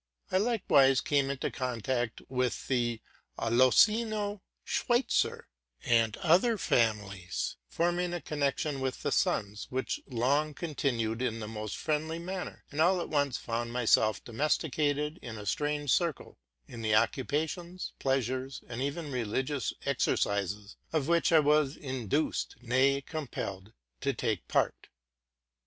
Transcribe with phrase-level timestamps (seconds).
[0.31, 2.99] I likewise came into contact with the
[3.37, 5.43] Alessina Schweizer,
[5.85, 11.77] and other families, forming a connection with the sons, which long continued in the most
[11.77, 16.95] friendly manner, and all at once found myself domesticated in a strange circle, in the
[16.95, 24.47] occupations, pleasures, and even religious exercises of which I was induced, nay, compelled, to take
[24.47, 24.87] part.